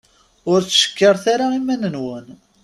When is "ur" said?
0.51-0.59